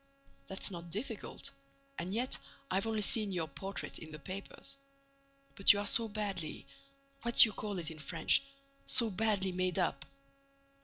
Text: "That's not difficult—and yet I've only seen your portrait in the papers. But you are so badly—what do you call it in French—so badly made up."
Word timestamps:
"That's 0.47 0.71
not 0.71 0.89
difficult—and 0.89 2.11
yet 2.11 2.39
I've 2.71 2.87
only 2.87 3.03
seen 3.03 3.31
your 3.31 3.47
portrait 3.47 3.99
in 3.99 4.09
the 4.11 4.17
papers. 4.17 4.79
But 5.53 5.73
you 5.73 5.79
are 5.79 5.85
so 5.85 6.07
badly—what 6.07 7.35
do 7.37 7.49
you 7.49 7.53
call 7.53 7.77
it 7.77 7.91
in 7.91 7.99
French—so 7.99 9.11
badly 9.11 9.51
made 9.51 9.77
up." 9.77 10.03